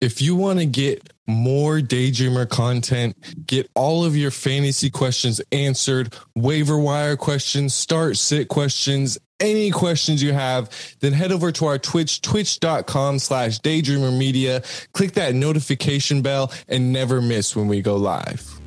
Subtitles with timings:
[0.00, 6.14] If you want to get more Daydreamer content, get all of your fantasy questions answered,
[6.34, 10.70] waiver wire questions, start sit questions, any questions you have,
[11.00, 14.62] then head over to our Twitch, twitch.com slash daydreamer media.
[14.92, 18.60] Click that notification bell and never miss when we go live.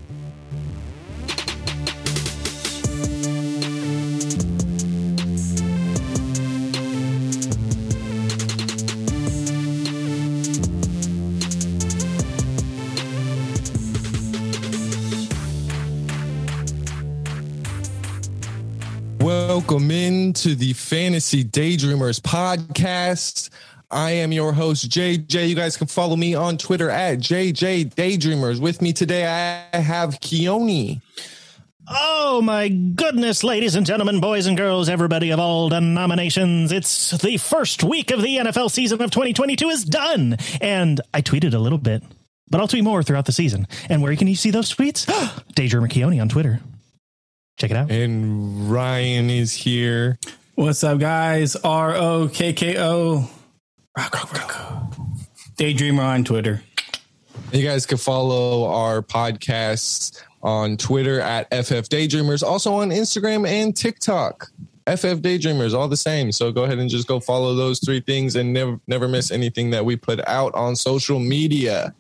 [19.70, 23.52] Welcome in to the Fantasy Daydreamers podcast.
[23.92, 25.48] I am your host, JJ.
[25.48, 28.60] You guys can follow me on Twitter at JJ Daydreamers.
[28.60, 31.04] With me today, I have Keone.
[31.88, 36.72] Oh my goodness, ladies and gentlemen, boys and girls, everybody of all denominations.
[36.72, 40.38] It's the first week of the NFL season of 2022 is done.
[40.62, 42.02] And I tweeted a little bit,
[42.50, 43.68] but I'll tweet more throughout the season.
[43.88, 45.06] And where can you see those tweets?
[45.54, 46.60] Daydreamer Keone on Twitter.
[47.60, 47.92] Check it out.
[47.92, 50.18] And Ryan is here.
[50.56, 51.58] What's up, guys?
[51.58, 53.30] R O K K O.
[55.58, 56.64] Daydreamer on Twitter.
[57.52, 63.76] You guys can follow our podcasts on Twitter at FF Daydreamers, also on Instagram and
[63.76, 64.50] TikTok.
[64.88, 66.32] FF Daydreamers, all the same.
[66.32, 69.72] So go ahead and just go follow those three things and never never miss anything
[69.72, 71.94] that we put out on social media.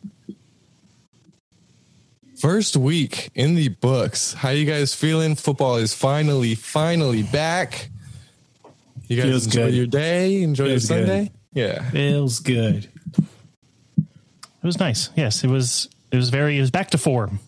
[2.39, 4.33] First week in the books.
[4.33, 5.35] How you guys feeling?
[5.35, 7.89] Football is finally, finally back.
[9.07, 9.73] You guys Feels enjoy good.
[9.73, 11.07] your day, enjoy Feels your good.
[11.07, 11.31] Sunday.
[11.53, 11.89] Yeah.
[11.89, 12.89] Feels good.
[13.17, 15.09] It was nice.
[15.15, 15.89] Yes, it was.
[16.11, 16.57] It was very.
[16.57, 17.39] It was back to form.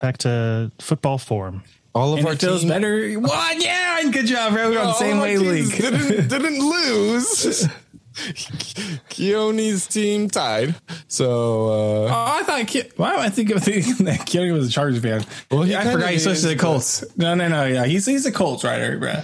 [0.00, 1.62] Back to football form.
[1.94, 3.14] All of And our it feels team- better.
[3.20, 3.62] What?
[3.62, 4.70] Yeah, and good job, bro.
[4.70, 5.76] We're on the same of our teams wavelength.
[5.78, 7.68] Didn't, didn't lose.
[8.14, 10.74] Keone's team tied.
[11.08, 11.26] So
[11.68, 12.66] uh, Oh, I thought.
[12.66, 15.24] Ke- Why do I think of thinking that Keone was a Chargers fan?
[15.50, 17.04] Well, he yeah, I forgot he switched to the Colts.
[17.16, 17.64] No, no, no.
[17.64, 19.14] Yeah, he's he's a Colts writer, bro.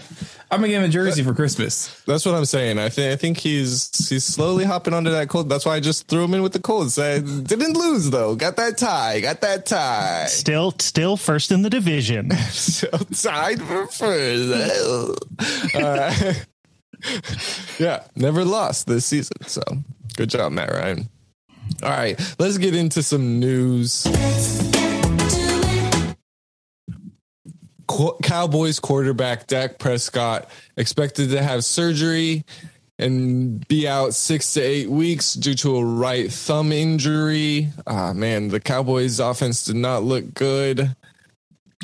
[0.50, 2.02] I'm gonna give him a jersey for Christmas.
[2.06, 2.78] that's what I'm saying.
[2.78, 5.46] I think I think he's he's slowly hopping onto that Colt.
[5.50, 6.98] That's why I just threw him in with the Colts.
[6.98, 8.34] I didn't lose though.
[8.34, 9.20] Got that tie.
[9.20, 10.24] Got that tie.
[10.28, 12.30] Still, still first in the division.
[12.48, 15.14] So tied for first.
[15.74, 16.32] Uh,
[17.78, 19.36] yeah, never lost this season.
[19.46, 19.62] So
[20.16, 21.08] good job, Matt Ryan.
[21.82, 24.06] All right, let's get into some news.
[28.22, 32.44] Cowboys quarterback Dak Prescott expected to have surgery
[32.98, 37.68] and be out six to eight weeks due to a right thumb injury.
[37.86, 40.94] Ah, man, the Cowboys offense did not look good.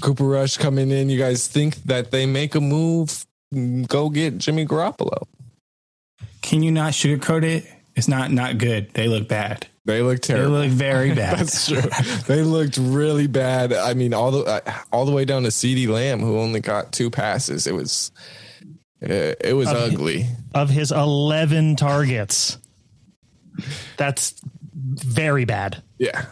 [0.00, 1.08] Cooper Rush coming in.
[1.08, 3.24] You guys think that they make a move?
[3.86, 5.24] Go get Jimmy Garoppolo.
[6.42, 7.66] Can you not sugarcoat it?
[7.96, 8.92] It's not not good.
[8.94, 9.66] They look bad.
[9.86, 10.56] They look terrible.
[10.58, 11.38] They look very bad.
[11.38, 11.80] That's true.
[12.26, 13.72] they looked really bad.
[13.72, 14.60] I mean, all the uh,
[14.92, 17.66] all the way down to CeeDee Lamb, who only got two passes.
[17.66, 18.10] It was
[19.02, 20.26] uh, it was ugly.
[20.54, 22.58] of his 11 targets.
[23.96, 24.34] That's
[24.74, 25.82] very bad.
[25.98, 26.26] Yeah.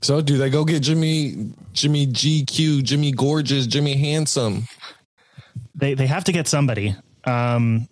[0.00, 4.66] So do they go get Jimmy Jimmy GQ, Jimmy Gorgeous, Jimmy Handsome?
[5.82, 6.94] They they have to get somebody.
[7.24, 7.88] Um,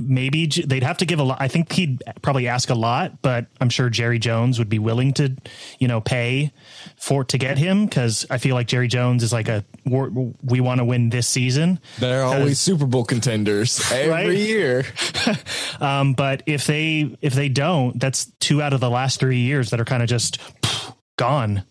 [0.00, 1.40] maybe they'd have to give a lot.
[1.40, 5.12] I think he'd probably ask a lot, but I'm sure Jerry Jones would be willing
[5.14, 5.32] to,
[5.78, 6.52] you know, pay
[6.96, 10.78] for to get him because I feel like Jerry Jones is like a we want
[10.80, 11.78] to win this season.
[12.00, 14.36] They're always Super Bowl contenders every Right?
[14.36, 14.84] year.
[15.80, 19.70] Um, but if they if they don't, that's two out of the last three years
[19.70, 21.62] that are kind of just pff, gone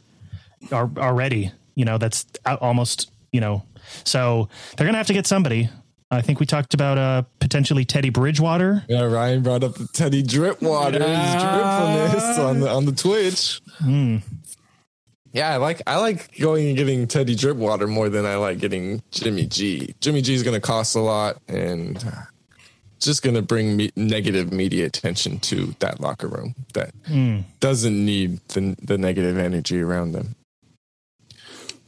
[0.72, 1.52] are, already.
[1.76, 3.10] You know, that's almost.
[3.34, 3.64] You know,
[4.04, 5.70] so they're gonna have to get somebody.
[6.12, 8.84] I think we talked about uh, potentially Teddy Bridgewater.
[8.88, 13.62] Yeah, Ryan brought up the Teddy Dripwater, his dripfulness on the on the Twitch.
[15.32, 19.02] Yeah, I like I like going and getting Teddy Dripwater more than I like getting
[19.10, 19.96] Jimmy G.
[20.00, 22.12] Jimmy G is going to cost a lot and uh,
[23.00, 26.92] just going to bring me- negative media attention to that locker room that
[27.60, 30.36] doesn't need the the negative energy around them.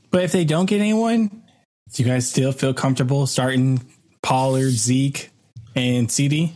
[0.09, 1.43] But if they don't get anyone,
[1.91, 3.81] do you guys still feel comfortable starting
[4.21, 5.29] Pollard, Zeke,
[5.75, 6.51] and CeeDee?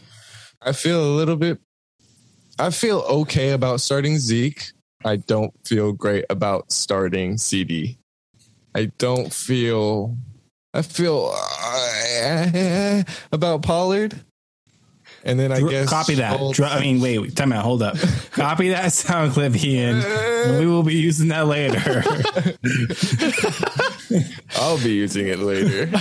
[0.62, 1.60] I feel a little bit.
[2.58, 4.72] I feel okay about starting Zeke.
[5.06, 7.98] I don't feel great about starting CeeDee.
[8.76, 10.18] I don't feel.
[10.74, 14.22] I feel uh, about Pollard.
[15.24, 16.38] And then I Dr- guess Copy that.
[16.54, 17.64] Dr- I mean, wait, wait, time out.
[17.64, 17.98] Hold up.
[18.32, 20.02] Copy that sound clip, Ian.
[20.02, 22.04] and we will be using that later.
[24.56, 25.88] I'll be using it later.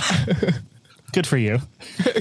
[1.13, 1.59] Good for you.
[1.99, 2.03] I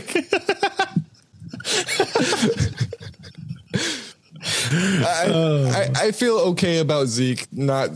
[4.71, 7.47] I, I, I feel okay about Zeke.
[7.53, 7.91] Not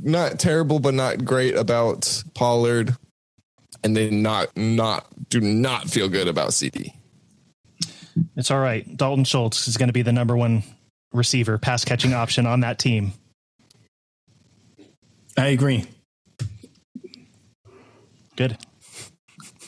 [0.00, 2.96] not terrible, but not great about Pollard,
[3.82, 6.92] and then not not do not feel good about CeeDee.
[8.36, 8.96] It's all right.
[8.96, 10.62] Dalton Schultz is going to be the number one
[11.12, 13.12] receiver, pass catching option on that team.
[15.36, 15.86] I agree.
[18.42, 18.58] Good.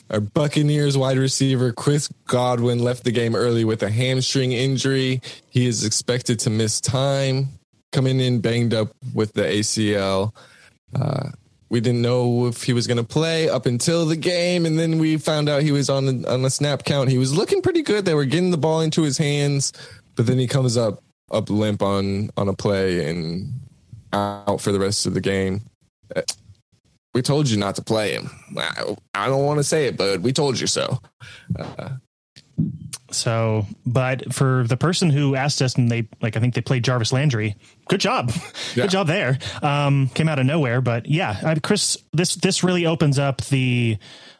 [0.09, 5.21] Our Buccaneers wide receiver Chris Godwin left the game early with a hamstring injury.
[5.49, 7.47] He is expected to miss time,
[7.93, 10.35] coming in banged up with the ACL.
[10.93, 11.29] Uh,
[11.69, 14.99] we didn't know if he was going to play up until the game, and then
[14.99, 17.09] we found out he was on the, on the snap count.
[17.09, 18.03] He was looking pretty good.
[18.03, 19.71] They were getting the ball into his hands,
[20.17, 21.01] but then he comes up
[21.31, 23.53] up limp on on a play and
[24.11, 25.61] out for the rest of the game
[27.15, 28.29] we told you not to play him.
[28.57, 30.99] I, I don't want to say it, but we told you so.
[31.57, 31.91] Uh,
[33.09, 36.83] so, but for the person who asked us, and they like, I think they played
[36.83, 37.55] Jarvis Landry.
[37.87, 38.31] Good job,
[38.75, 38.83] yeah.
[38.83, 39.39] good job there.
[39.61, 43.97] Um, came out of nowhere, but yeah, I, Chris, this this really opens up the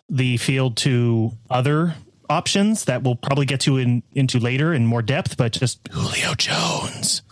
[0.10, 1.96] the field to other
[2.30, 5.38] options that we'll probably get to in into later in more depth.
[5.38, 7.22] But just Julio Jones.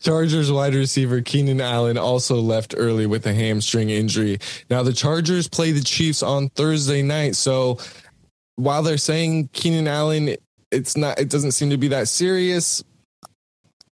[0.00, 4.38] Chargers wide receiver Keenan Allen also left early with a hamstring injury.
[4.70, 7.78] Now the Chargers play the Chiefs on Thursday night, so
[8.56, 10.36] while they're saying Keenan Allen,
[10.70, 11.18] it's not.
[11.18, 12.82] It doesn't seem to be that serious.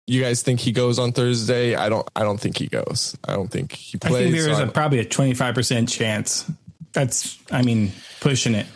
[0.06, 1.74] You guys think he goes on Thursday?
[1.74, 2.08] I don't.
[2.16, 3.16] I don't think he goes.
[3.26, 4.14] I don't think he plays.
[4.14, 6.50] I think there is a, probably a twenty five percent chance.
[6.92, 7.38] That's.
[7.50, 8.66] I mean, pushing it.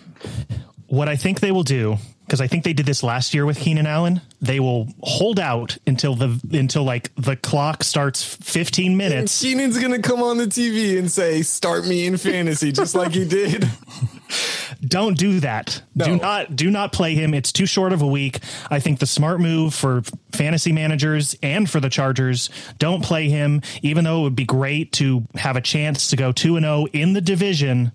[0.86, 3.58] What I think they will do because I think they did this last year with
[3.58, 4.20] Keenan Allen.
[4.40, 9.42] They will hold out until the until like the clock starts 15 minutes.
[9.42, 13.12] And Keenan's gonna come on the TV and say, "Start me in fantasy," just like
[13.12, 13.68] he did.
[14.86, 15.82] Don't do that.
[15.94, 16.04] No.
[16.04, 17.32] Do not do not play him.
[17.32, 18.40] It's too short of a week.
[18.70, 20.02] I think the smart move for
[20.32, 23.62] fantasy managers and for the Chargers, don't play him.
[23.82, 26.82] Even though it would be great to have a chance to go two and zero
[26.82, 27.92] oh in the division,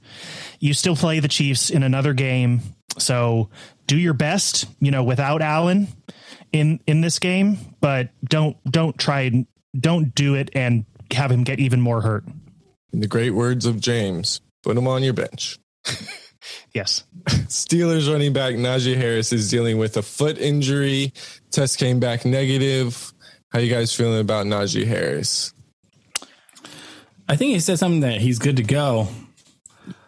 [0.59, 2.61] you still play the Chiefs in another game.
[2.97, 3.49] So
[3.91, 5.89] do your best, you know, without Allen
[6.53, 9.45] in in this game, but don't don't try
[9.77, 12.23] don't do it and have him get even more hurt.
[12.93, 15.59] In the great words of James, put him on your bench.
[16.73, 17.03] yes.
[17.25, 21.11] Steelers running back Najee Harris is dealing with a foot injury.
[21.51, 23.11] Test came back negative.
[23.49, 25.53] How you guys feeling about Najee Harris?
[27.27, 29.09] I think he said something that he's good to go.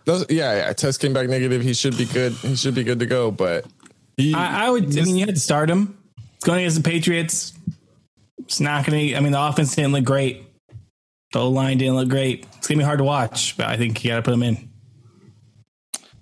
[0.06, 0.74] Those, yeah, yeah.
[0.74, 1.62] Test came back negative.
[1.62, 2.32] He should be good.
[2.34, 3.30] He should be good to go.
[3.30, 3.66] But
[4.18, 4.86] he, I, I would.
[4.86, 5.98] Just, I mean, you had to start him.
[6.36, 7.54] It's going against the Patriots.
[8.39, 9.15] It's not going to.
[9.15, 10.44] I mean, the offense didn't look great.
[11.31, 12.45] The O line didn't look great.
[12.57, 14.69] It's gonna be hard to watch, but I think you got to put him in.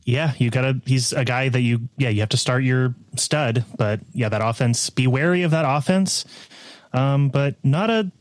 [0.05, 0.81] Yeah, you gotta.
[0.85, 1.89] He's a guy that you.
[1.97, 4.89] Yeah, you have to start your stud, but yeah, that offense.
[4.89, 6.25] Be wary of that offense.
[6.93, 8.11] Um, but not a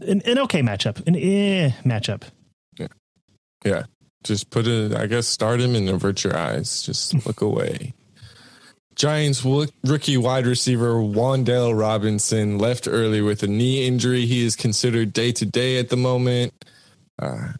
[0.00, 1.06] an, an okay matchup.
[1.06, 2.22] An eh matchup.
[2.78, 2.88] Yeah,
[3.64, 3.82] yeah.
[4.24, 6.82] Just put it, I guess, start him and avert your eyes.
[6.82, 7.94] Just look away.
[9.00, 9.42] Giants
[9.82, 14.26] rookie wide receiver Wan'Dale Robinson left early with a knee injury.
[14.26, 16.52] He is considered day to day at the moment.
[17.18, 17.54] Uh,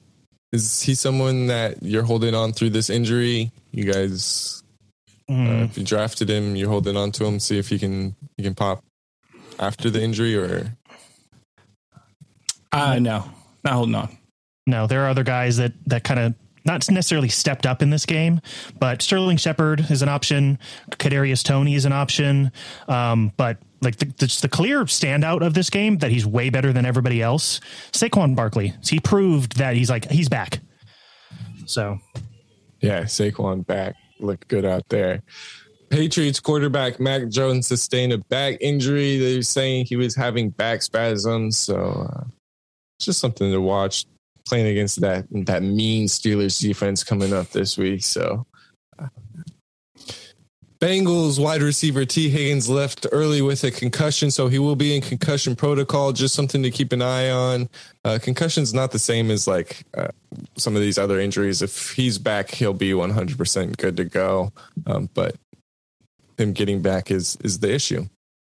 [0.53, 3.53] is he someone that you're holding on through this injury?
[3.71, 4.63] You guys,
[5.31, 5.63] mm.
[5.63, 7.41] uh, if you drafted him, you're holding on to him.
[7.41, 8.85] See if he can he can pop
[9.59, 10.77] after the injury, or
[12.71, 13.25] uh, no,
[13.65, 14.15] not holding on.
[14.67, 18.07] No, there are other guys that that kind of not necessarily stepped up in this
[18.07, 18.41] game,
[18.79, 20.59] but Sterling Shepard is an option.
[20.91, 22.53] Kadarius Toney is an option.
[22.89, 26.73] Um, but like the, the, the, clear standout of this game that he's way better
[26.73, 27.61] than everybody else,
[27.93, 28.75] Saquon Barkley.
[28.85, 30.61] He proved that he's like he's back.
[31.67, 31.99] So,
[32.81, 35.23] yeah, Saquon back looked good out there.
[35.89, 39.19] Patriots quarterback Mac Jones sustained a back injury.
[39.19, 42.25] They're saying he was having back spasms, so uh,
[43.01, 44.05] just something to watch
[44.47, 48.03] playing against that that mean Steelers defense coming up this week.
[48.03, 48.47] So
[50.81, 55.03] Bengals wide receiver Tee Higgins left early with a concussion, so he will be in
[55.03, 56.13] concussion protocol.
[56.13, 57.69] Just something to keep an eye on.
[58.03, 60.09] Uh, concussion's not the same as like uh,
[60.57, 61.61] some of these other injuries.
[61.61, 64.55] If he's back, he'll be 100% good to go.
[64.87, 65.37] Um, but
[66.39, 68.07] him getting back is is the issue.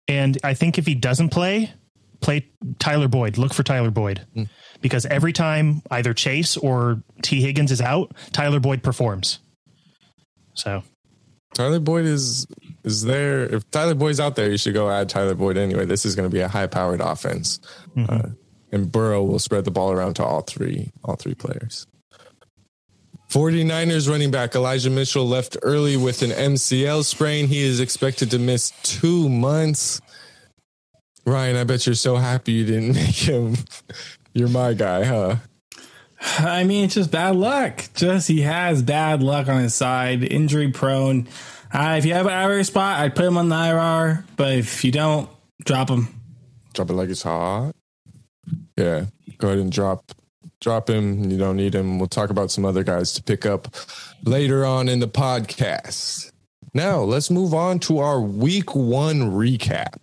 [0.07, 1.73] And I think if he doesn't play,
[2.19, 2.47] play
[2.77, 3.39] Tyler Boyd.
[3.39, 4.27] Look for Tyler Boyd.
[4.35, 4.47] Mm
[4.81, 9.39] because every time either Chase or Tee Higgins is out, Tyler Boyd performs.
[10.53, 10.83] So
[11.53, 12.47] Tyler Boyd is
[12.83, 13.43] is there.
[13.43, 15.85] If Tyler Boyd's out there, you should go add Tyler Boyd anyway.
[15.85, 17.59] This is going to be a high powered offense,
[17.95, 18.13] mm-hmm.
[18.13, 18.29] uh,
[18.71, 21.87] and Burrow will spread the ball around to all three all three players.
[23.29, 27.47] 49ers running back Elijah Mitchell left early with an MCL sprain.
[27.47, 30.01] He is expected to miss two months.
[31.25, 33.55] Ryan, I bet you're so happy you didn't make him.
[34.33, 35.35] You're my guy, huh?
[36.39, 37.83] I mean, it's just bad luck.
[37.95, 41.27] Just he has bad luck on his side, injury prone.
[41.73, 44.25] Uh, if you have an IR spot, I'd put him on the IR.
[44.35, 45.29] But if you don't,
[45.63, 46.07] drop him.
[46.73, 47.73] Drop it like it's hot.
[48.77, 49.05] Yeah,
[49.37, 50.11] go ahead and drop
[50.61, 51.29] drop him.
[51.29, 51.99] You don't need him.
[51.99, 53.75] We'll talk about some other guys to pick up
[54.23, 56.31] later on in the podcast.
[56.73, 59.95] Now let's move on to our week one recap.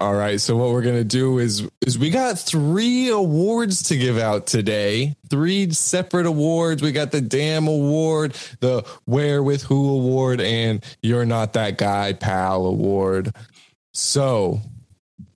[0.00, 4.16] All right, so what we're gonna do is is we got three awards to give
[4.16, 5.14] out today.
[5.28, 6.80] Three separate awards.
[6.80, 12.14] We got the Damn Award, the Where with Who Award, and You're Not That Guy
[12.14, 13.36] Pal Award.
[13.92, 14.62] So,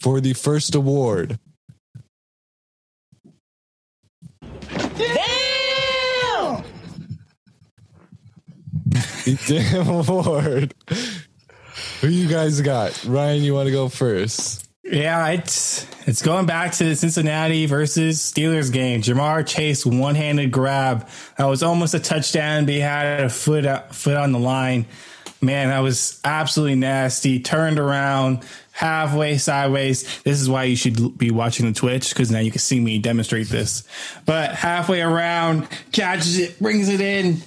[0.01, 1.39] for the first award,
[4.97, 6.65] Damn!
[8.89, 10.75] the Damn Award.
[12.05, 13.03] Who you guys got?
[13.07, 14.69] Ryan, you want to go first?
[14.83, 19.01] Yeah, it's it's going back to the Cincinnati versus Steelers game.
[19.01, 21.09] Ja'Marr Chase one handed grab.
[21.39, 24.85] That was almost a touchdown, but he had a foot uh, foot on the line.
[25.41, 27.41] Man, that was absolutely nasty.
[27.41, 30.03] Turned around halfway sideways.
[30.25, 32.99] This is why you should be watching the Twitch because now you can see me
[32.99, 33.83] demonstrate this.
[34.27, 37.41] But halfway around, catches it, brings it in,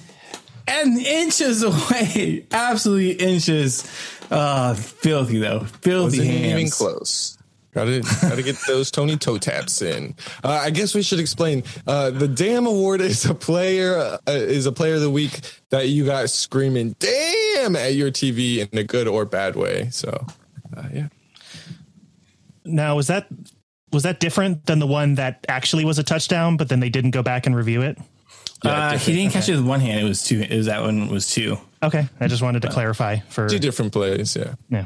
[0.66, 3.88] and inches away, absolutely inches.
[4.30, 6.60] Uh, filthy though, filthy Wasn't hands.
[6.60, 7.38] even close.
[7.74, 10.14] Got to got to get those Tony toe taps in.
[10.42, 11.62] Uh, I guess we should explain.
[11.86, 15.88] Uh, the Damn Award is a player uh, is a player of the week that
[15.88, 19.90] you got screaming "damn" at your TV in a good or bad way.
[19.90, 20.26] So,
[20.76, 21.08] uh, yeah.
[22.64, 23.28] Now, was that
[23.92, 27.10] was that different than the one that actually was a touchdown, but then they didn't
[27.12, 27.98] go back and review it?
[28.64, 30.00] Uh, he didn't catch it with one hand.
[30.00, 30.40] It was two.
[30.40, 31.58] It was that one was two.
[31.82, 34.36] Okay, I just wanted to clarify for Two different plays.
[34.36, 34.54] Yeah.
[34.68, 34.84] yeah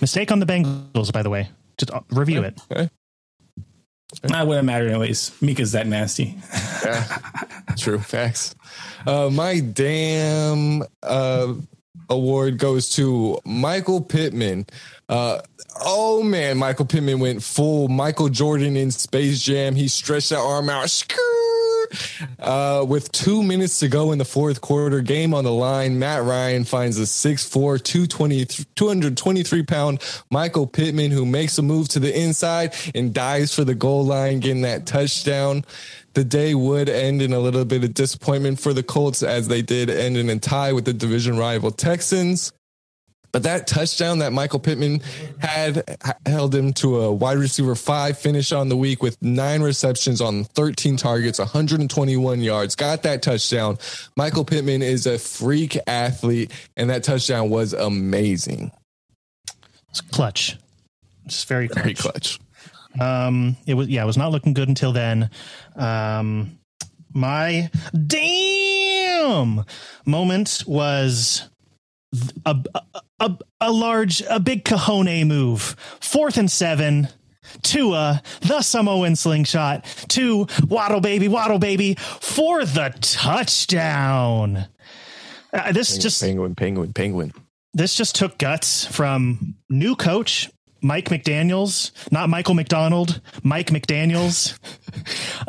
[0.00, 1.12] mistake on the Bengals.
[1.12, 2.60] By the way, just uh, review it.
[2.70, 2.90] Okay.
[4.22, 5.32] That wouldn't matter anyways.
[5.40, 6.36] Mika's that nasty.
[6.84, 7.18] Yeah.
[7.76, 8.54] True facts.
[9.06, 11.54] Uh, my damn uh,
[12.08, 14.66] award goes to Michael Pittman.
[15.08, 15.40] Uh,
[15.80, 19.74] oh man, Michael Pittman went full Michael Jordan in Space Jam.
[19.74, 20.86] He stretched that arm out.
[20.86, 21.43] Skrrr!
[22.38, 26.22] Uh, with two minutes to go in the fourth quarter, game on the line, Matt
[26.22, 32.18] Ryan finds a 6'4, 220, 223 pound Michael Pittman who makes a move to the
[32.18, 35.64] inside and dives for the goal line, getting that touchdown.
[36.14, 39.62] The day would end in a little bit of disappointment for the Colts as they
[39.62, 42.52] did end in a tie with the division rival Texans.
[43.34, 45.00] But that touchdown that Michael Pittman
[45.40, 50.20] had held him to a wide receiver five finish on the week with nine receptions
[50.20, 52.76] on 13 targets, 121 yards.
[52.76, 53.78] Got that touchdown.
[54.16, 58.70] Michael Pittman is a freak athlete, and that touchdown was amazing.
[59.90, 60.56] It's clutch.
[61.24, 61.82] It's very clutch.
[61.82, 62.38] Very clutch.
[63.00, 65.28] Um, it was yeah, it was not looking good until then.
[65.74, 66.60] Um,
[67.12, 67.68] my
[68.06, 69.64] damn
[70.06, 71.48] moment was
[72.46, 72.82] a, a,
[73.60, 75.76] a large, a big Cajone move.
[76.00, 77.08] Fourth and seven.
[77.62, 84.66] Tua, the Samoan slingshot to Waddle Baby, Waddle Baby for the touchdown.
[85.52, 87.32] Uh, this Penguin, just penguin, penguin, penguin.
[87.74, 90.50] this just took guts from new coach
[90.84, 94.58] Mike McDaniels, not Michael McDonald, Mike McDaniels.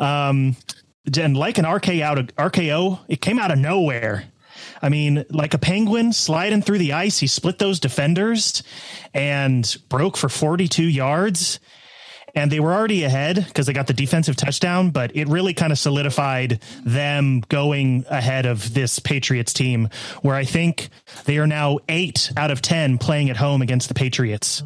[0.00, 0.56] um,
[1.18, 4.24] and like an RKO out of RKO, it came out of nowhere.
[4.82, 8.62] I mean, like a penguin sliding through the ice, he split those defenders
[9.14, 11.60] and broke for 42 yards.
[12.34, 15.72] And they were already ahead because they got the defensive touchdown, but it really kind
[15.72, 19.88] of solidified them going ahead of this Patriots team,
[20.20, 20.90] where I think
[21.24, 24.62] they are now eight out of 10 playing at home against the Patriots.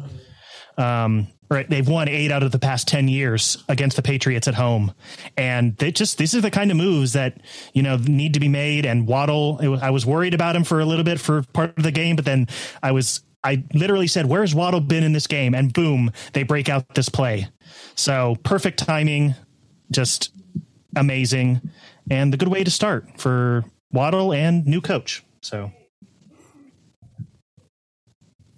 [0.77, 1.27] Um,
[1.57, 1.69] right.
[1.69, 4.93] They've won eight out of the past 10 years against the Patriots at home.
[5.35, 7.41] And they just, these are the kind of moves that,
[7.73, 8.85] you know, need to be made.
[8.85, 11.83] And Waddle, was, I was worried about him for a little bit for part of
[11.83, 12.47] the game, but then
[12.81, 15.53] I was, I literally said, where's Waddle been in this game?
[15.53, 17.47] And boom, they break out this play.
[17.95, 19.35] So perfect timing,
[19.91, 20.31] just
[20.95, 21.61] amazing.
[22.09, 25.23] And the good way to start for Waddle and new coach.
[25.41, 25.71] So.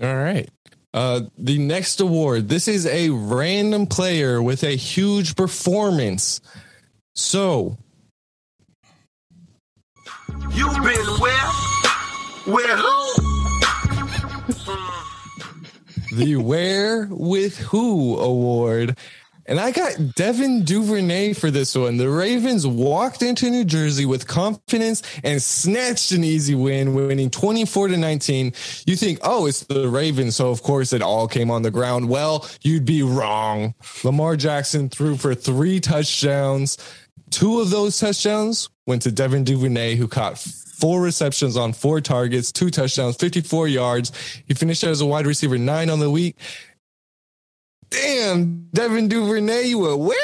[0.01, 0.49] All right.
[0.93, 2.49] Uh, the next award.
[2.49, 6.39] This is a random player with a huge performance.
[7.15, 7.77] So,
[10.51, 11.51] You've been where?
[12.45, 13.13] Where who?
[16.15, 18.97] the Where with Who award
[19.45, 21.97] And I got Devin Duvernay for this one.
[21.97, 27.89] The Ravens walked into New Jersey with confidence and snatched an easy win, winning 24
[27.89, 28.53] to 19.
[28.85, 30.37] You think, oh, it's the Ravens.
[30.37, 32.07] So, of course, it all came on the ground.
[32.07, 33.73] Well, you'd be wrong.
[34.03, 36.77] Lamar Jackson threw for three touchdowns.
[37.29, 42.51] Two of those touchdowns went to Devin Duvernay, who caught four receptions on four targets,
[42.51, 44.11] two touchdowns, 54 yards.
[44.47, 46.37] He finished as a wide receiver nine on the week.
[47.93, 50.17] Damn, Devin Duvernay, you were where?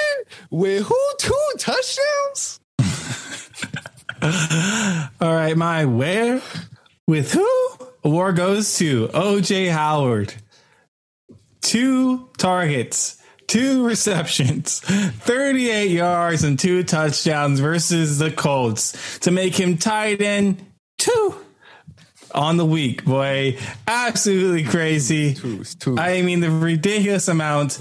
[0.49, 1.11] With who?
[1.19, 2.59] Two touchdowns?
[5.21, 6.41] All right, my where
[7.07, 7.47] with who?
[8.03, 10.33] Award goes to OJ Howard.
[11.61, 19.77] Two targets, two receptions, 38 yards, and two touchdowns versus the Colts to make him
[19.77, 20.65] tight end
[20.97, 21.35] two
[22.33, 23.57] on the week, boy.
[23.87, 25.33] Absolutely crazy.
[25.33, 25.97] Two, two.
[25.97, 27.79] I mean, the ridiculous amount.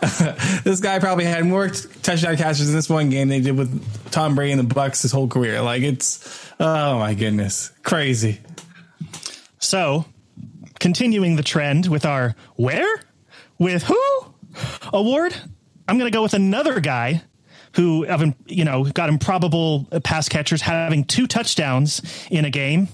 [0.62, 4.10] this guy probably had more touchdown catches in this one game than he did with
[4.12, 5.60] Tom Brady and the Bucs his whole career.
[5.60, 8.40] Like it's, oh my goodness, crazy.
[9.58, 10.04] So,
[10.78, 13.02] continuing the trend with our where
[13.58, 14.00] with who
[14.92, 15.34] award,
[15.88, 17.22] I'm going to go with another guy
[17.74, 22.88] who, of you know, got improbable pass catchers having two touchdowns in a game.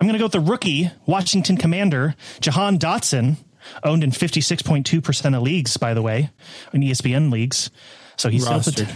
[0.00, 3.36] I'm going to go with the rookie Washington Commander Jahan Dotson,
[3.84, 6.30] owned in 56.2% of leagues, by the way,
[6.72, 7.70] in ESPN leagues.
[8.16, 8.92] So he's still Rostered.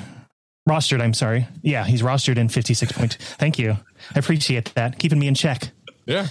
[0.69, 1.01] rostered.
[1.01, 1.47] I'm sorry.
[1.63, 2.93] Yeah, he's rostered in 56.
[2.93, 3.15] Point.
[3.39, 3.77] Thank you.
[4.15, 4.99] I appreciate that.
[4.99, 5.71] Keeping me in check.
[6.07, 6.27] Yeah.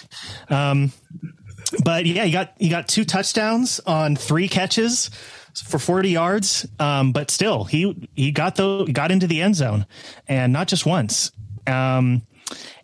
[1.84, 5.10] But yeah, he got he got two touchdowns on three catches
[5.54, 6.68] for 40 yards.
[6.80, 9.86] Um, but still, he he got the got into the end zone,
[10.28, 11.32] and not just once.
[11.68, 12.24] Um,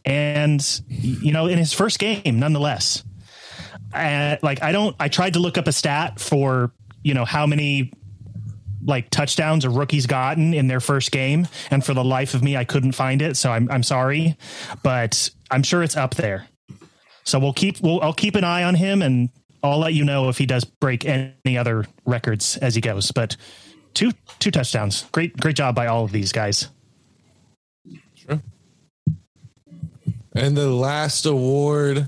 [0.07, 3.03] and you know, in his first game, nonetheless.
[3.93, 4.95] Uh, like I don't.
[4.99, 6.71] I tried to look up a stat for
[7.03, 7.91] you know how many
[8.85, 12.55] like touchdowns a rookie's gotten in their first game, and for the life of me,
[12.55, 13.35] I couldn't find it.
[13.35, 14.37] So I'm I'm sorry,
[14.81, 16.47] but I'm sure it's up there.
[17.25, 19.29] So we'll keep we'll I'll keep an eye on him and
[19.61, 23.11] I'll let you know if he does break any other records as he goes.
[23.11, 23.35] But
[23.93, 25.03] two two touchdowns.
[25.11, 26.69] Great great job by all of these guys.
[30.37, 32.07] And the last award,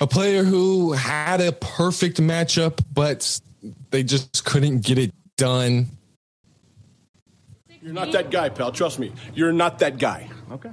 [0.00, 3.40] a player who had a perfect matchup, but
[3.90, 5.88] they just couldn't get it done.
[7.80, 8.72] You're not that guy, pal.
[8.72, 9.12] Trust me.
[9.34, 10.28] You're not that guy.
[10.52, 10.70] Okay.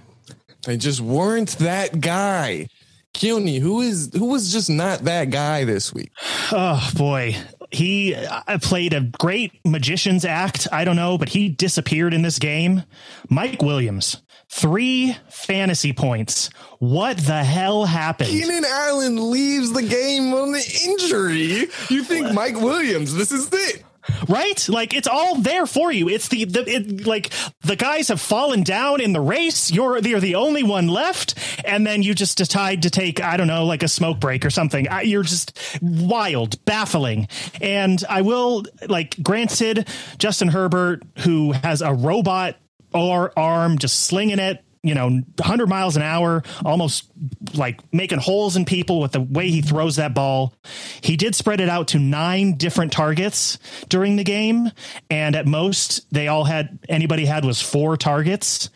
[0.64, 2.68] They just weren't that guy.
[3.14, 6.12] Keone, who is who was just not that guy this week?
[6.52, 7.36] Oh boy.
[7.72, 10.68] He uh, played a great magician's act.
[10.72, 12.84] I don't know, but he disappeared in this game.
[13.30, 16.50] Mike Williams, three fantasy points.
[16.80, 18.30] What the hell happened?
[18.30, 21.68] Keenan Allen leaves the game on the injury.
[21.90, 23.84] You think Mike Williams, this is it.
[24.28, 24.68] right?
[24.68, 26.10] Like it's all there for you.
[26.10, 29.72] It's the, the it, like the guys have fallen down in the race.
[29.72, 33.48] You're you're the only one left, and then you just decide to take I don't
[33.48, 34.88] know like a smoke break or something.
[34.90, 37.28] I, you're just wild, baffling.
[37.62, 39.88] And I will like granted
[40.18, 42.56] Justin Herbert, who has a robot
[42.94, 47.12] or arm just slinging it you know 100 miles an hour almost
[47.54, 50.54] like making holes in people with the way he throws that ball.
[51.02, 54.72] He did spread it out to nine different targets during the game
[55.10, 58.70] and at most they all had anybody had was four targets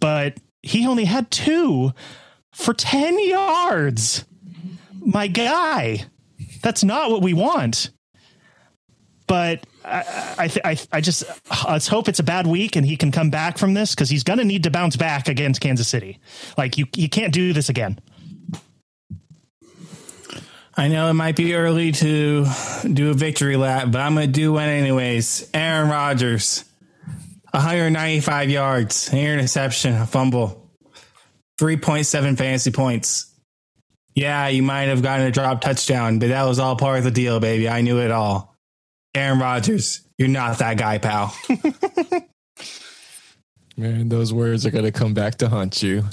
[0.00, 1.92] but he only had two
[2.52, 4.24] for 10 yards.
[5.00, 6.06] My guy
[6.62, 7.90] that's not what we want.
[9.26, 10.04] But I,
[10.38, 11.24] I, I, I just
[11.68, 14.22] let's hope it's a bad week and he can come back from this because he's
[14.22, 16.20] going to need to bounce back against Kansas City.
[16.56, 18.00] Like you, you can't do this again.
[20.74, 22.46] I know it might be early to
[22.90, 25.50] do a victory lap, but I'm going to do one anyways.
[25.52, 26.64] Aaron Rodgers,
[27.50, 30.70] 195 yards, an interception, a fumble,
[31.60, 33.34] 3.7 fantasy points.
[34.14, 37.10] Yeah, you might have gotten a drop touchdown, but that was all part of the
[37.10, 37.68] deal, baby.
[37.68, 38.51] I knew it all.
[39.14, 41.34] Aaron Rodgers, you're not that guy, pal.
[43.76, 46.04] Man, those words are going to come back to haunt you.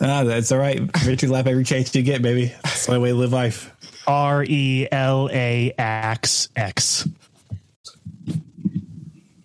[0.00, 0.80] ah, that's all right.
[0.98, 2.54] Victory lap every chance you get, baby.
[2.64, 3.74] That's the way to live life.
[4.06, 7.08] R E L A X X.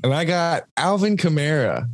[0.03, 1.89] And I got Alvin Kamara.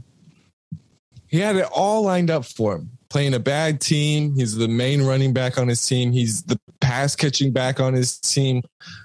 [1.28, 2.92] He had it all lined up for him.
[3.10, 4.36] Playing a bad team.
[4.36, 6.12] He's the main running back on his team.
[6.12, 8.62] He's the pass catching back on his team.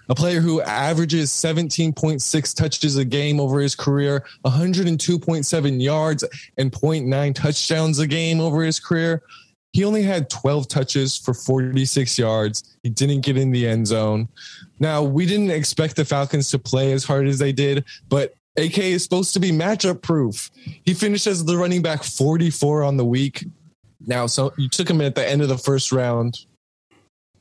[0.08, 6.24] A player who averages 17.6 touches a game over his career, 102.7 yards
[6.58, 9.22] and 0.9 touchdowns a game over his career.
[9.72, 12.76] He only had 12 touches for 46 yards.
[12.82, 14.28] He didn't get in the end zone.
[14.80, 18.78] Now, we didn't expect the Falcons to play as hard as they did, but AK
[18.78, 20.50] is supposed to be matchup proof.
[20.84, 23.44] He finished as the running back 44 on the week.
[24.04, 26.46] Now, so you took him at the end of the first round,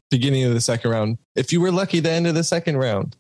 [0.10, 1.17] beginning of the second round.
[1.36, 3.15] If you were lucky, the end of the second round.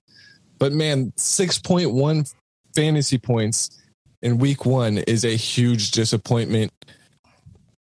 [0.59, 2.33] But man, 6.1
[2.75, 3.81] fantasy points
[4.21, 6.71] in week one is a huge disappointment.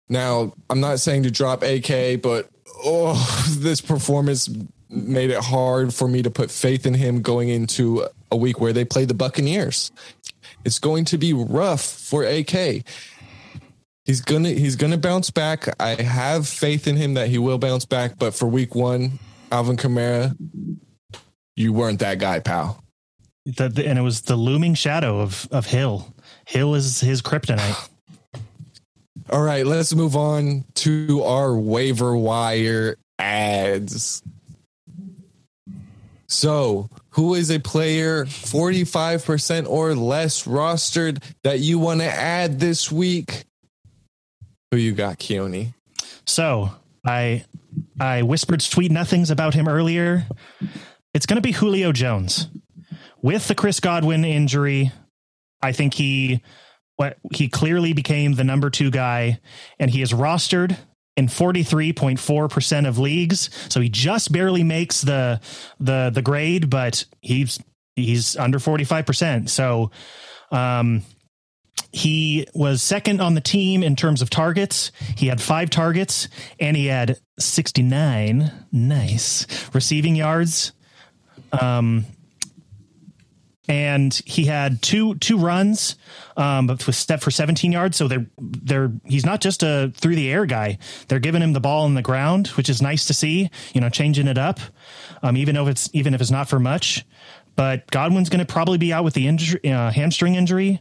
[0.08, 2.48] Now, I'm not saying to drop AK, but
[2.84, 4.48] oh, this performance
[4.90, 8.72] made it hard for me to put faith in him going into a week where
[8.72, 9.90] they play the Buccaneers.
[10.64, 12.84] It's going to be rough for AK.
[14.04, 15.66] He's gonna he's gonna bounce back.
[15.80, 18.18] I have faith in him that he will bounce back.
[18.18, 19.18] But for week one,
[19.50, 20.36] Alvin Kamara,
[21.56, 22.82] you weren't that guy, pal.
[23.46, 26.14] The, the- and it was the looming shadow of of Hill.
[26.46, 27.88] Hill is his kryptonite.
[29.30, 34.22] All right, let's move on to our waiver wire ads.
[36.26, 42.90] So, who is a player 45% or less rostered that you want to add this
[42.92, 43.44] week?
[44.74, 45.72] Who you got, Keone?
[46.26, 46.68] So
[47.06, 47.44] I
[48.00, 50.26] I whispered sweet nothings about him earlier.
[51.14, 52.48] It's going to be Julio Jones
[53.22, 54.90] with the Chris Godwin injury.
[55.62, 56.42] I think he
[56.96, 59.38] what he clearly became the number two guy,
[59.78, 60.76] and he is rostered
[61.16, 63.50] in 43.4% of leagues.
[63.72, 65.40] So he just barely makes the
[65.78, 67.60] the the grade, but he's
[67.94, 69.48] he's under 45%.
[69.50, 69.92] So
[70.50, 71.04] um
[71.92, 74.90] he was second on the team in terms of targets.
[75.16, 80.72] He had five targets and he had 69 nice receiving yards.
[81.52, 82.06] Um,
[83.68, 85.96] and he had two two runs,
[86.36, 87.96] um, but with step for 17 yards.
[87.96, 90.78] So they're they're he's not just a through the air guy.
[91.08, 93.50] They're giving him the ball on the ground, which is nice to see.
[93.72, 94.60] You know, changing it up,
[95.22, 97.06] um, even if it's even if it's not for much.
[97.56, 100.80] But Godwin's going to probably be out with the injury, uh, hamstring injury.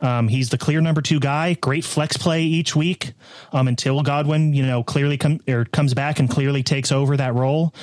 [0.00, 1.54] Um, he's the clear number two guy.
[1.54, 3.12] Great flex play each week
[3.52, 7.34] um, until Godwin, you know, clearly come or comes back and clearly takes over that
[7.34, 7.74] role.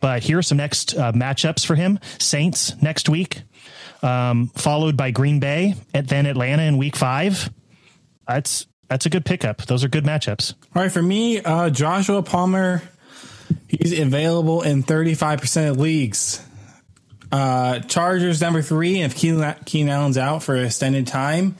[0.00, 3.42] But here are some next uh, matchups for him: Saints next week,
[4.02, 7.50] um, followed by Green Bay, and then Atlanta in Week Five.
[8.26, 9.62] That's that's a good pickup.
[9.66, 10.54] Those are good matchups.
[10.74, 12.82] All right, for me, uh, Joshua Palmer,
[13.68, 16.42] he's available in 35% of leagues.
[17.32, 21.56] Uh, Chargers number three, and if Keenan, Keenan Allen's out for extended time,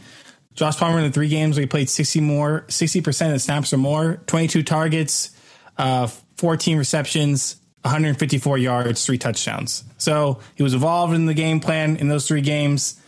[0.55, 4.21] Josh Palmer in the three games he played 60 more, 60% of snaps or more,
[4.27, 5.31] 22 targets,
[5.77, 9.85] uh, 14 receptions, 154 yards, three touchdowns.
[9.99, 13.01] So he was involved in the game plan in those three games.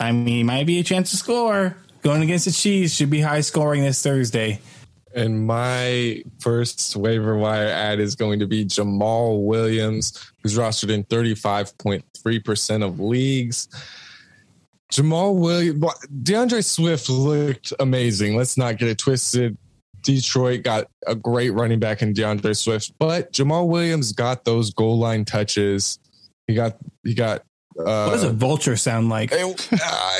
[0.00, 1.76] I mean, he might be a chance to score.
[2.02, 4.60] Going against the Chiefs should be high scoring this Thursday.
[5.14, 11.04] And my first waiver wire ad is going to be Jamaal Williams, who's rostered in
[11.04, 13.68] 35.3% of leagues.
[14.92, 15.84] Jamaal Williams,
[16.22, 18.36] D'Andre Swift looked amazing.
[18.36, 19.56] Let's not get it twisted.
[20.02, 24.98] Detroit got a great running back in D'Andre Swift, but Jamaal Williams got those goal
[24.98, 25.98] line touches.
[26.46, 27.40] He got, he got,
[27.78, 29.30] uh, What does a vulture sound like?
[29.32, 30.18] it- uh,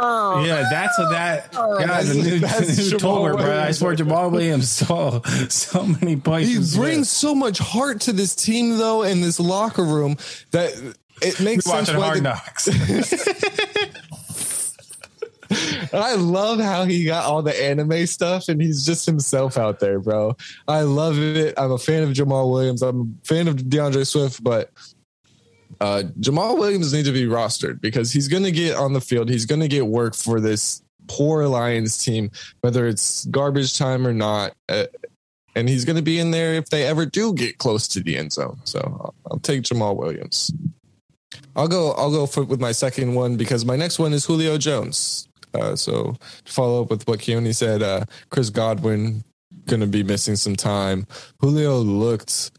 [0.00, 1.54] Is it- yeah, that's what that.
[1.56, 1.78] Oh.
[1.78, 3.44] Yeah, the new, the new Jamal Tolbert, bro.
[3.44, 3.78] I Williams.
[3.78, 6.48] swear Jamaal Williams so so many points.
[6.48, 6.80] he from Swift.
[6.82, 10.16] brings so much heart to this team, though, in this locker room
[10.52, 10.72] that
[11.22, 12.68] it makes You're sense watching why Hard the- Knocks.
[15.92, 19.98] I love how he got all the anime stuff and he's just himself out there,
[19.98, 20.36] bro.
[20.68, 21.54] I love it.
[21.58, 22.82] I'm a fan of Jamaal Williams.
[22.82, 24.70] I'm a fan of D'Andre Swift, but
[25.80, 29.28] uh, Jamaal Williams needs to be rostered because he's going to get on the field.
[29.28, 34.12] He's going to get work for this poor Lions team, whether it's garbage time or
[34.12, 34.52] not.
[34.68, 34.86] Uh,
[35.56, 38.16] and he's going to be in there if they ever do get close to the
[38.16, 38.60] end zone.
[38.64, 40.52] So I'll, I'll take Jamaal Williams.
[41.56, 41.92] I'll go.
[41.92, 45.28] I'll go for, with my second one because my next one is Julio Jones.
[45.52, 49.24] Uh, so to follow up with what Keone said, uh, Chris Godwin
[49.66, 51.06] going to be missing some time.
[51.40, 52.52] Julio looked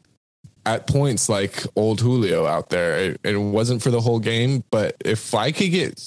[0.66, 2.98] at points like old Julio out there.
[2.98, 6.00] It, it wasn't for the whole game, but if I could get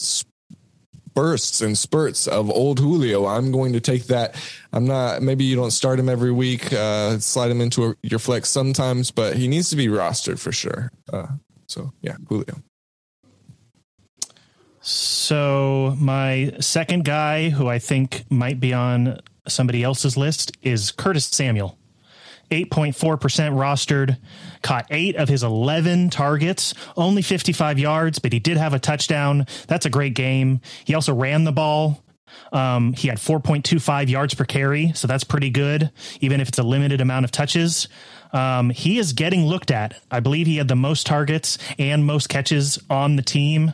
[1.15, 4.35] bursts and spurts of old Julio, I'm going to take that.
[4.73, 5.23] I'm not.
[5.23, 6.73] Maybe you don't start him every week.
[6.73, 10.53] Uh, slide him into a, your flex sometimes, but he needs to be rostered for
[10.53, 10.91] sure.
[11.13, 11.29] Uh,
[11.67, 12.63] so yeah, Julio.
[14.81, 21.25] So my second guy, who I think might be on somebody else's list, is Curtis
[21.25, 21.79] Samuel.
[22.51, 22.95] 8.4%
[23.53, 24.19] rostered,
[24.63, 29.47] caught eight of his 11 targets, only 55 yards, but he did have a touchdown.
[29.67, 30.61] That's a great game.
[30.85, 32.03] He also ran the ball.
[32.53, 36.63] Um, he had 4.25 yards per carry, so that's pretty good, even if it's a
[36.63, 37.89] limited amount of touches.
[38.33, 40.01] Um, he is getting looked at.
[40.11, 43.73] I believe he had the most targets and most catches on the team.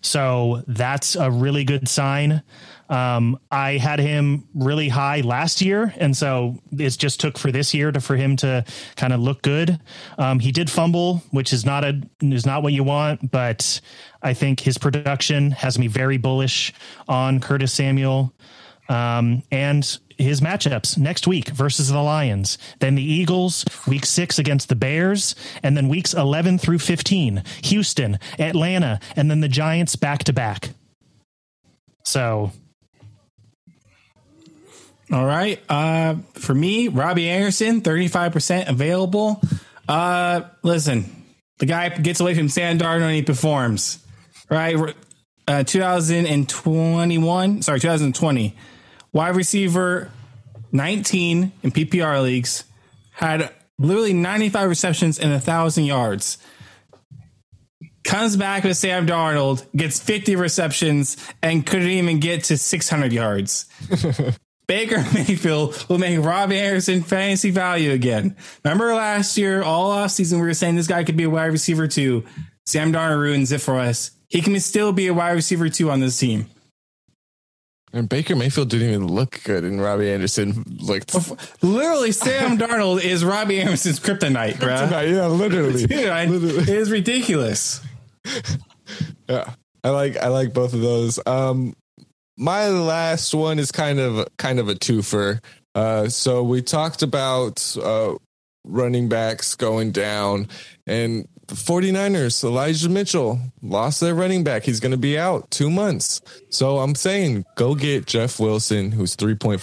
[0.00, 2.42] So that's a really good sign.
[2.88, 7.74] Um, I had him really high last year, and so it just took for this
[7.74, 8.64] year to for him to
[8.96, 9.78] kind of look good.
[10.16, 13.80] Um, he did fumble, which is not a is not what you want, but
[14.22, 16.72] I think his production has me very bullish
[17.08, 18.32] on Curtis Samuel.
[18.88, 24.70] Um, and his matchups next week versus the Lions, then the Eagles, week six against
[24.70, 30.24] the Bears, and then weeks 11 through 15, Houston, Atlanta, and then the Giants back
[30.24, 30.70] to back.
[32.04, 32.52] So
[35.10, 35.62] All right.
[35.68, 39.40] Uh, for me, Robbie Anderson, 35% available.
[39.88, 41.24] Uh, listen,
[41.58, 44.04] the guy gets away from Sam Darnold and he performs.
[44.50, 44.76] Right?
[45.46, 48.56] Uh, 2021, sorry, 2020.
[49.12, 50.10] Wide receiver
[50.72, 52.64] 19 in PPR leagues
[53.12, 56.38] had literally 95 receptions and 1,000 yards.
[58.04, 63.66] Comes back with Sam Darnold, gets 50 receptions, and couldn't even get to 600 yards.
[64.68, 68.36] Baker Mayfield will make Robbie Anderson fantasy value again.
[68.64, 71.88] Remember last year, all offseason, we were saying this guy could be a wide receiver
[71.88, 72.24] too.
[72.66, 74.10] Sam Darnold ruins it for us.
[74.28, 76.46] He can still be a wide receiver too on this team.
[77.94, 81.14] And Baker Mayfield didn't even look good, and Robbie Anderson looked.
[81.62, 84.68] Literally, Sam Darnold is Robbie Anderson's kryptonite, bro.
[85.00, 85.86] yeah, literally.
[85.86, 86.64] Dude, I- Literally.
[86.64, 87.80] it is ridiculous.
[89.26, 91.18] Yeah, I like I like both of those.
[91.26, 91.74] Um,
[92.38, 95.42] my last one is kind of kind of a twofer.
[95.74, 98.14] Uh, so we talked about uh,
[98.64, 100.48] running backs going down,
[100.86, 104.64] and the 49ers, Elijah Mitchell lost their running back.
[104.64, 106.20] He's going to be out two months.
[106.50, 109.58] So I'm saying go get Jeff Wilson, who's 3.5%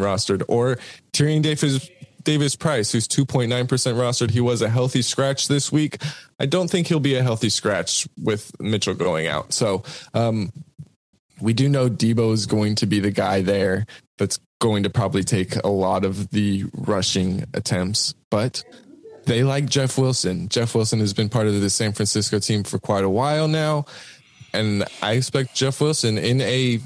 [0.00, 0.78] rostered, or
[1.12, 1.88] Tyrion Davis.
[2.24, 4.30] Davis Price, who's 2.9% rostered.
[4.30, 6.00] He was a healthy scratch this week.
[6.38, 9.52] I don't think he'll be a healthy scratch with Mitchell going out.
[9.52, 9.82] So,
[10.14, 10.52] um,
[11.42, 13.84] we do know Deebo is going to be the guy there
[14.16, 18.62] that's going to probably take a lot of the rushing attempts, but
[19.24, 20.48] they like Jeff Wilson.
[20.48, 23.86] Jeff Wilson has been part of the San Francisco team for quite a while now.
[24.54, 26.78] And I expect Jeff Wilson in a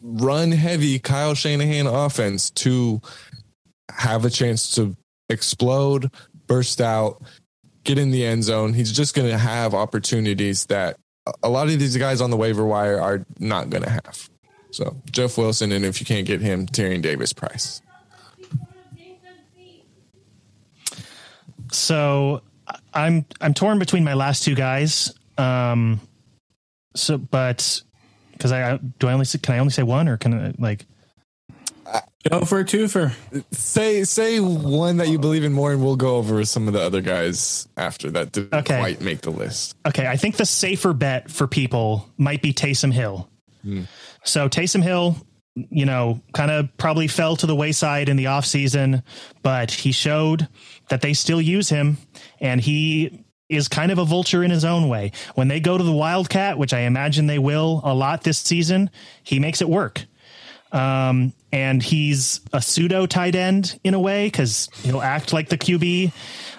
[0.00, 3.02] run heavy Kyle Shanahan offense to
[3.90, 4.96] have a chance to
[5.28, 6.10] explode,
[6.46, 7.22] burst out,
[7.84, 8.72] get in the end zone.
[8.72, 10.96] He's just going to have opportunities that
[11.42, 14.28] a lot of these guys on the waiver wire are not going to have.
[14.70, 17.82] So Jeff Wilson, and if you can't get him, Tyrion Davis Price.
[21.72, 22.42] So
[22.94, 25.12] I'm I'm torn between my last two guys.
[25.38, 26.00] Um,
[26.94, 27.82] so but
[28.32, 30.86] because I do I only can I only say one or can I like
[32.28, 33.14] Go for a twofer.
[33.50, 36.80] Say say one that you believe in more, and we'll go over some of the
[36.82, 38.78] other guys after that didn't Okay.
[38.78, 39.74] quite make the list.
[39.86, 43.28] okay I think the safer bet for people might be Taysom Hill.
[43.62, 43.82] Hmm.
[44.24, 45.16] So Taysom Hill,
[45.54, 49.02] you know, kind of probably fell to the wayside in the offseason,
[49.42, 50.46] but he showed
[50.90, 51.96] that they still use him
[52.38, 55.10] and he is kind of a vulture in his own way.
[55.34, 58.90] When they go to the Wildcat, which I imagine they will a lot this season,
[59.24, 60.04] he makes it work.
[60.72, 65.58] Um, and he's a pseudo tight end in a way because he'll act like the
[65.58, 66.12] QB.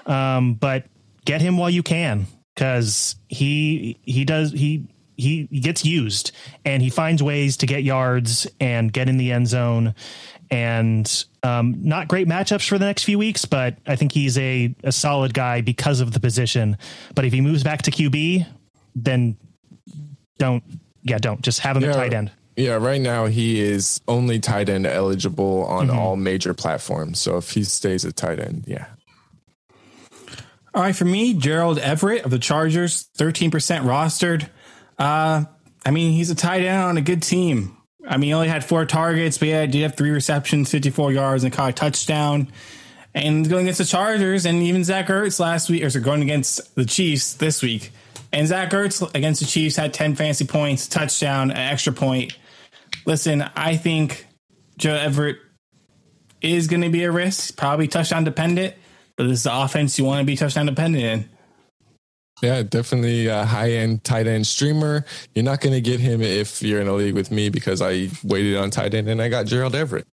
[0.05, 0.85] Um, but
[1.25, 4.87] get him while you can because he he does he
[5.21, 6.31] he gets used
[6.65, 9.93] and he finds ways to get yards and get in the end zone.
[10.49, 14.75] And um, not great matchups for the next few weeks, but I think he's a,
[14.83, 16.77] a solid guy because of the position.
[17.15, 18.45] But if he moves back to QB,
[18.95, 19.37] then
[20.37, 20.63] don't
[21.03, 22.31] yeah don't just have him at tight end.
[22.57, 25.97] Yeah, right now he is only tight end eligible on Mm-hmm.
[25.97, 27.19] all major platforms.
[27.19, 28.87] So if he stays at tight end, yeah.
[30.73, 33.49] All right, for me, Gerald Everett of the Chargers, 13%
[33.83, 34.47] rostered.
[34.97, 35.43] Uh,
[35.85, 37.75] I mean, he's a tight end on a good team.
[38.07, 41.11] I mean, he only had four targets, but yeah, he did have three receptions, 54
[41.11, 42.47] yards, and caught a touchdown.
[43.13, 46.73] And going against the Chargers, and even Zach Ertz last week, or sorry, going against
[46.75, 47.91] the Chiefs this week.
[48.31, 52.37] And Zach Ertz against the Chiefs had 10 fancy points, touchdown, an extra point.
[53.05, 54.25] Listen, I think
[54.77, 55.37] Joe Everett
[56.41, 58.75] is going to be a risk, probably touchdown dependent,
[59.15, 61.29] but this is the offense you want to be touchdown dependent in.
[62.41, 65.05] Yeah, definitely a high end tight end streamer.
[65.35, 68.09] You're not going to get him if you're in a league with me because I
[68.23, 70.07] waited on tight end and I got Gerald Everett.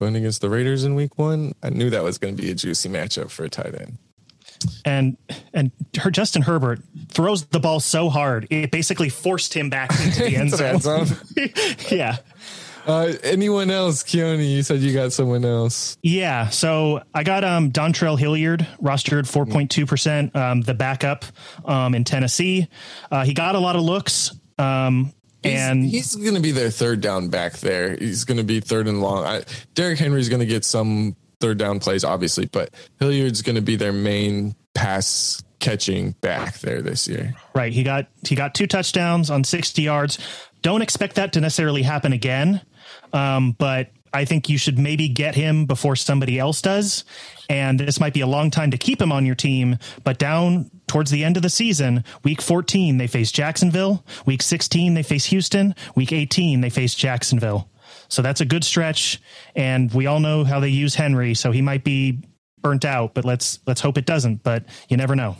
[0.00, 2.54] Going against the Raiders in week one, I knew that was going to be a
[2.54, 3.98] juicy matchup for a tight end.
[4.84, 5.16] And
[5.52, 10.24] and her Justin Herbert throws the ball so hard it basically forced him back into
[10.24, 10.50] the end
[10.80, 11.06] zone.
[11.90, 12.16] yeah.
[12.86, 14.46] Uh, anyone else, Keone?
[14.46, 15.96] You said you got someone else.
[16.02, 21.24] Yeah, so I got um Dontrell Hilliard rostered four point two percent, um the backup
[21.64, 22.68] um in Tennessee.
[23.10, 24.32] Uh, he got a lot of looks.
[24.58, 27.96] Um, He's, and he's going to be their third down back there.
[27.96, 29.26] He's going to be third and long.
[29.26, 29.42] I,
[29.74, 33.76] Derrick Henry's going to get some third down plays, obviously, but Hilliard's going to be
[33.76, 37.34] their main pass catching back there this year.
[37.54, 37.72] Right.
[37.72, 40.18] He got he got two touchdowns on 60 yards.
[40.62, 42.60] Don't expect that to necessarily happen again.
[43.12, 47.04] Um, but I think you should maybe get him before somebody else does.
[47.50, 50.70] And this might be a long time to keep him on your team, but down
[50.86, 54.04] towards the end of the season, week 14, they face Jacksonville.
[54.24, 55.74] Week 16, they face Houston.
[55.96, 57.68] Week 18, they face Jacksonville.
[58.08, 59.20] So that's a good stretch.
[59.54, 61.34] And we all know how they use Henry.
[61.34, 62.18] So he might be
[62.62, 65.36] burnt out, but let's, let's hope it doesn't, but you never know.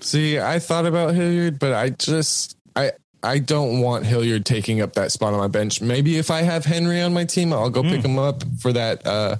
[0.00, 2.92] See, I thought about Hilliard, but I just, I,
[3.24, 5.80] I don't want Hilliard taking up that spot on my bench.
[5.80, 7.90] Maybe if I have Henry on my team, I'll go mm.
[7.90, 9.36] pick him up for that uh,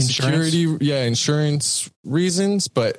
[0.00, 2.66] security, yeah, insurance reasons.
[2.66, 2.98] But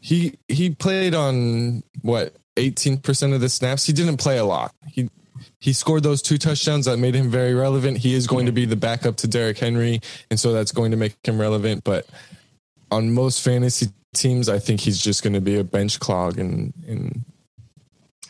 [0.00, 3.86] he he played on what eighteen percent of the snaps.
[3.86, 4.74] He didn't play a lot.
[4.86, 5.08] He
[5.60, 7.98] he scored those two touchdowns that made him very relevant.
[7.98, 10.96] He is going to be the backup to Derrick Henry, and so that's going to
[10.96, 11.84] make him relevant.
[11.84, 12.06] But
[12.90, 16.72] on most fantasy teams, I think he's just going to be a bench clog and
[16.86, 17.24] and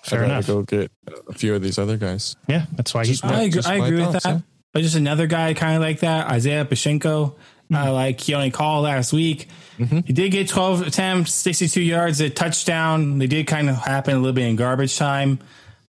[0.03, 0.47] Fair enough.
[0.47, 0.90] Go get
[1.29, 2.37] a few of these other guys.
[2.49, 3.23] Yeah, that's why he's.
[3.23, 4.43] I agree, I agree with that.
[4.73, 7.37] But just another guy kind of like that, Isaiah Pacheco.
[7.71, 7.88] Mm-hmm.
[7.88, 9.49] Uh, like he only called last week.
[9.79, 10.01] Mm-hmm.
[10.05, 13.19] He did get 12 attempts, 62 yards, a touchdown.
[13.19, 15.38] They did kind of happen a little bit in garbage time.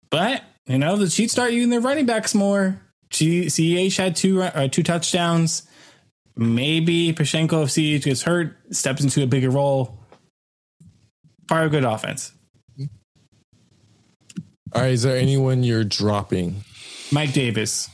[0.08, 2.80] But, you know, the Chiefs start using their running backs more.
[3.10, 5.62] CH had two uh, two touchdowns.
[6.36, 10.00] Maybe Pacheco, if CH gets hurt, steps into a bigger role.
[11.48, 12.32] Fire of good offense.
[14.72, 16.64] All right, is there anyone you're dropping?
[17.12, 17.88] Mike Davis.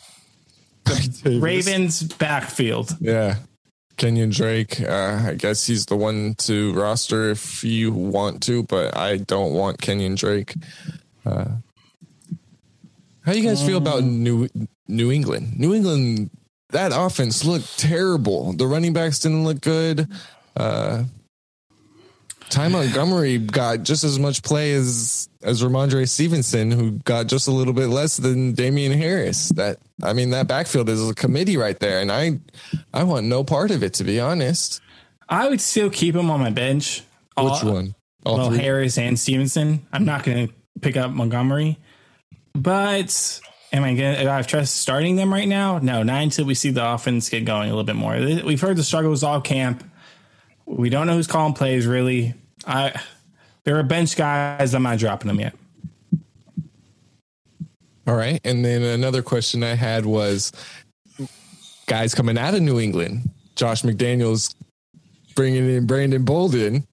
[0.87, 1.25] Davis.
[1.25, 2.97] Ravens backfield.
[3.01, 3.37] Yeah.
[3.99, 4.81] Kenyon Drake.
[4.81, 9.53] Uh, I guess he's the one to roster if you want to, but I don't
[9.53, 10.55] want Kenyon Drake.
[11.27, 11.57] Uh,
[13.23, 14.49] how do you guys um, feel about New
[14.89, 15.59] New England?
[15.59, 16.31] New England,
[16.71, 18.53] that offense looked terrible.
[18.53, 20.09] The running backs didn't look good.
[20.57, 21.05] Uh,
[22.51, 27.53] Ty Montgomery got just as much play as as Rhamondre Stevenson, who got just a
[27.53, 29.51] little bit less than Damien Harris.
[29.51, 32.41] That I mean, that backfield is a committee right there, and I
[32.93, 34.81] I want no part of it to be honest.
[35.29, 37.05] I would still keep him on my bench.
[37.39, 37.95] Which All, one?
[38.27, 38.59] All well, three?
[38.59, 39.87] Harris and Stevenson.
[39.93, 41.79] I'm not going to pick up Montgomery,
[42.55, 43.41] but
[43.73, 45.79] am I going to I have trust starting them right now?
[45.79, 48.15] No, not until we see the offense get going a little bit more.
[48.45, 49.85] We've heard the struggles all camp.
[50.67, 52.35] We don't know who's calling plays really.
[52.67, 53.01] I
[53.65, 54.75] there are bench guys.
[54.75, 55.55] I'm not dropping them yet.
[58.07, 60.53] All right, and then another question I had was
[61.87, 63.31] guys coming out of New England.
[63.55, 64.55] Josh McDaniels
[65.37, 66.87] bringing in Brandon Bolden,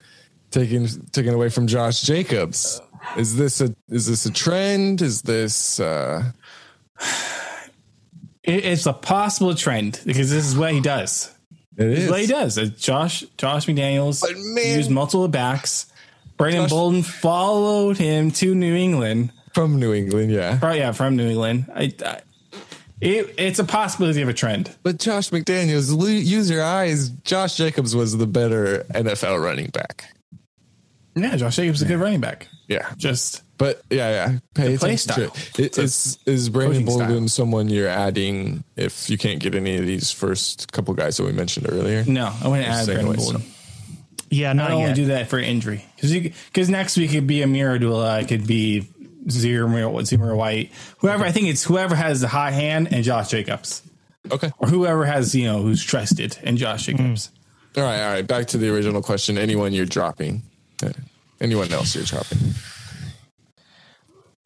[0.51, 2.81] taking taking away from Josh Jacobs.
[3.17, 5.01] Is this a is this a trend?
[5.01, 6.31] Is this uh
[8.43, 11.33] it's a possible trend because this is what he does.
[11.77, 12.09] It is.
[12.09, 12.55] what he does.
[12.77, 15.87] Josh Josh McDaniels man, used multiple backs.
[16.37, 20.31] Brandon Josh, Bolden followed him to New England from New England.
[20.31, 21.65] Yeah, oh, yeah, from New England.
[21.73, 22.21] I, I,
[23.01, 24.75] it, it's a possibility of a trend.
[24.83, 25.89] But Josh McDaniels,
[26.23, 27.09] use your eyes.
[27.09, 30.15] Josh Jacobs was the better NFL running back.
[31.17, 32.47] Yeah, Josh Jacobs is a good running back.
[32.67, 34.39] Yeah, just but yeah, yeah.
[34.53, 35.31] Pay play style.
[35.57, 40.11] It, is is Brandon Bolden someone you're adding if you can't get any of these
[40.11, 42.03] first couple guys that we mentioned earlier?
[42.05, 43.43] No, I wouldn't add Brandon Bolden.
[44.29, 44.85] Yeah, not I don't yet.
[44.85, 48.27] want to do that for injury because because next week could be Ameer Abdullah, it
[48.27, 48.87] could be
[49.27, 49.67] Zamir
[50.03, 51.23] Zamir White, whoever.
[51.23, 51.29] Okay.
[51.29, 53.81] I think it's whoever has the hot hand and Josh Jacobs.
[54.29, 57.29] Okay, or whoever has you know who's trusted and Josh Jacobs.
[57.29, 57.77] Mm.
[57.77, 58.27] All right, all right.
[58.27, 59.37] Back to the original question.
[59.37, 60.43] Anyone you're dropping?
[61.39, 62.39] Anyone else you're dropping?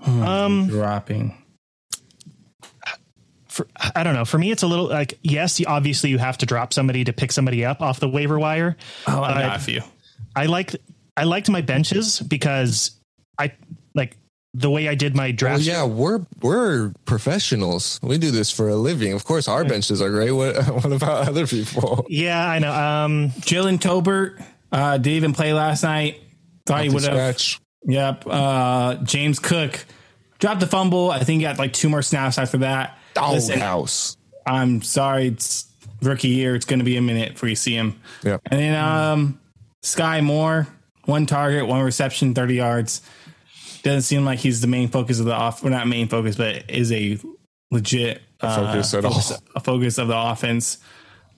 [0.05, 1.37] Um, dropping.
[3.47, 4.25] For, I don't know.
[4.25, 7.31] For me, it's a little like yes, obviously you have to drop somebody to pick
[7.31, 8.77] somebody up off the waiver wire.
[9.07, 9.81] Oh, I got a few.
[10.35, 10.75] I like
[11.17, 12.91] I liked my benches because
[13.37, 13.53] I
[13.93, 14.15] like
[14.53, 15.59] the way I did my draft.
[15.59, 17.99] Well, yeah, we're we're professionals.
[18.01, 19.13] We do this for a living.
[19.13, 20.31] Of course, our benches are great.
[20.31, 22.05] What what about other people?
[22.09, 22.71] Yeah, I know.
[22.71, 26.21] Um, and Tolbert uh, didn't even play last night.
[26.65, 27.59] Thought he would have.
[27.83, 28.23] Yep.
[28.27, 29.85] Uh, James Cook
[30.39, 31.09] dropped the fumble.
[31.11, 32.97] I think he got like two more snaps after that.
[33.13, 34.17] Doghouse.
[34.45, 35.27] I'm sorry.
[35.27, 35.65] It's
[36.01, 36.55] rookie year.
[36.55, 37.99] It's going to be a minute before you see him.
[38.23, 38.41] Yep.
[38.45, 39.39] And then um,
[39.81, 40.67] Sky Moore,
[41.05, 43.01] one target, one reception, 30 yards.
[43.83, 45.63] Doesn't seem like he's the main focus of the off.
[45.63, 47.17] Well, not main focus, but is a
[47.71, 49.21] legit a focus at all.
[49.55, 50.77] a focus of the offense.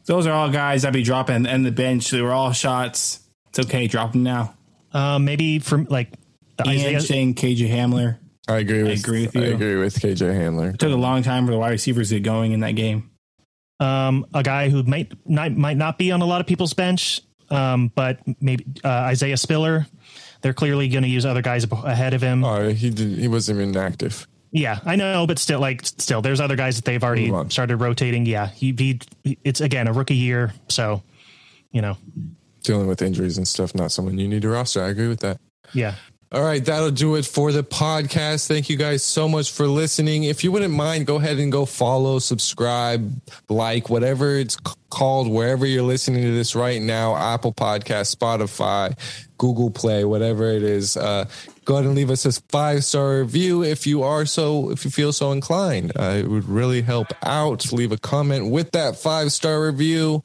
[0.06, 2.10] Those are all guys that be dropping and the bench.
[2.12, 3.22] They were all shots.
[3.50, 4.56] It's okay, drop them now.
[4.94, 6.10] Uh, maybe from like
[6.66, 8.18] Ian Isaiah, Shane, KJ Hamler.
[8.48, 9.00] I agree with.
[9.00, 9.42] agree with you.
[9.42, 10.74] I agree with KJ Hamler.
[10.74, 13.10] It took a long time for the wide receivers to get going in that game.
[13.80, 17.22] um, a guy who might not might not be on a lot of people's bench,
[17.50, 19.88] um, but maybe uh, Isaiah Spiller.
[20.42, 22.44] They're clearly going to use other guys ab- ahead of him.
[22.44, 23.18] Oh, he did.
[23.18, 24.28] He wasn't even active.
[24.52, 27.50] Yeah, I know, but still, like, still, there's other guys that they've already Move on.
[27.50, 28.26] started rotating.
[28.28, 31.02] Yeah, he, he, it's again a rookie year, so
[31.72, 31.98] you know,
[32.64, 33.76] Dealing with injuries and stuff.
[33.76, 34.84] Not someone you need to roster.
[34.84, 35.40] I agree with that.
[35.74, 35.96] yeah.
[36.32, 38.48] All right, that'll do it for the podcast.
[38.48, 40.24] Thank you guys so much for listening.
[40.24, 44.58] If you wouldn't mind, go ahead and go follow, subscribe, like, whatever it's
[44.90, 48.98] called, wherever you're listening to this right now Apple Podcast, Spotify,
[49.38, 50.98] Google Play, whatever it is.
[50.98, 51.26] Uh,
[51.66, 54.90] go ahead and leave us a five star review if you are so, if you
[54.90, 55.92] feel so inclined.
[55.96, 57.72] Uh, it would really help out.
[57.72, 60.24] Leave a comment with that five star review.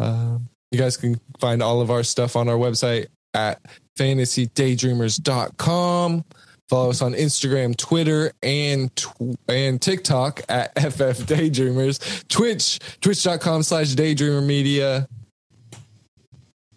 [0.00, 0.38] Uh,
[0.74, 3.60] you guys can find all of our stuff on our website at
[3.98, 6.24] fantasydaydreamers.com.
[6.68, 12.26] Follow us on Instagram, Twitter, and tw- and TikTok at FF Daydreamers.
[12.28, 15.06] Twitch, twitch.com slash daydreamer media.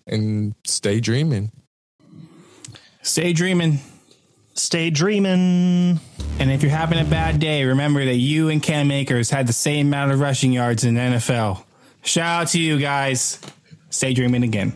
[0.06, 1.52] And stay dreaming.
[3.02, 3.80] Stay dreaming.
[4.54, 6.00] Stay dreaming.
[6.40, 9.54] And if you're having a bad day, remember that you and Cam Akers had the
[9.54, 11.64] same amount of rushing yards in the NFL.
[12.04, 13.40] Shout out to you guys.
[13.98, 14.74] Stay dreaming again.